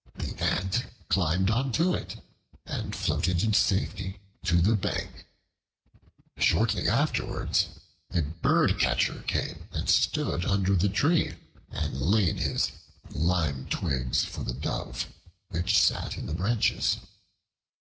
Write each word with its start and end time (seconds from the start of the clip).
The 0.15 0.35
Ant 0.43 0.83
climbed 1.09 1.51
onto 1.51 1.93
it 1.93 2.15
and 2.65 2.95
floated 2.95 3.43
in 3.43 3.53
safety 3.53 4.19
to 4.45 4.59
the 4.59 4.75
bank. 4.75 5.27
Shortly 6.37 6.89
afterwards 6.89 7.67
a 8.09 8.23
birdcatcher 8.23 9.21
came 9.27 9.67
and 9.71 9.87
stood 9.87 10.43
under 10.43 10.75
the 10.75 10.89
tree, 10.89 11.35
and 11.69 12.01
laid 12.01 12.39
his 12.39 12.71
lime 13.11 13.67
twigs 13.67 14.25
for 14.25 14.43
the 14.43 14.55
Dove, 14.55 15.05
which 15.49 15.77
sat 15.77 16.17
in 16.17 16.25
the 16.25 16.33
branches. 16.33 16.97